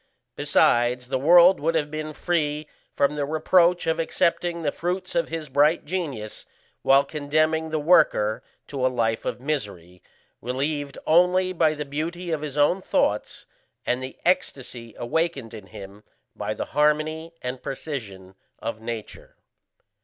Besides, 0.35 1.09
the 1.09 1.19
world 1.19 1.59
would 1.59 1.75
have 1.75 1.91
been 1.91 2.11
free 2.13 2.67
from 2.91 3.13
the 3.13 3.23
reproach 3.23 3.85
of 3.85 3.99
accepting 3.99 4.63
the 4.63 4.71
fruits 4.71 5.13
of 5.13 5.29
his 5.29 5.47
bright 5.47 5.85
genius 5.85 6.47
while 6.81 7.03
condemning 7.03 7.69
the 7.69 7.77
worker 7.77 8.41
to 8.69 8.83
a 8.83 8.87
life 8.89 9.25
of 9.25 9.39
misery, 9.39 10.01
relieved 10.41 10.97
only 11.05 11.53
by 11.53 11.75
the 11.75 11.85
beauty 11.85 12.31
of 12.31 12.41
his 12.41 12.57
own 12.57 12.81
thoughts 12.81 13.45
and 13.85 14.01
the 14.01 14.17
ecstasy 14.25 14.95
awakened 14.97 15.53
in 15.53 15.67
him 15.67 16.03
by 16.35 16.55
the 16.55 16.65
harmony 16.73 17.35
and 17.43 17.61
precision 17.61 18.33
of 18.57 18.81
Nature. 18.81 19.35